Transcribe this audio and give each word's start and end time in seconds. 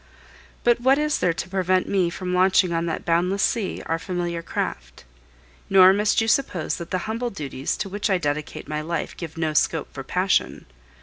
But 0.63 0.79
what 0.81 0.97
is 0.97 1.19
there 1.19 1.31
to 1.31 1.47
prevent 1.47 1.87
me 1.87 2.09
from 2.09 2.33
launching 2.33 2.73
on 2.73 2.87
that 2.87 3.05
boundless 3.05 3.43
sea 3.43 3.83
our 3.85 3.99
familiar 3.99 4.41
craft? 4.41 5.03
Nor 5.69 5.93
must 5.93 6.19
you 6.21 6.27
suppose 6.27 6.77
that 6.77 6.89
the 6.89 6.97
humble 7.05 7.29
duties 7.29 7.77
to 7.77 7.87
which 7.87 8.09
I 8.09 8.17
dedicate 8.17 8.67
my 8.67 8.81
life 8.81 9.15
give 9.15 9.37
no 9.37 9.53
scope 9.53 9.93
for 9.93 10.03
passion. 10.03 10.65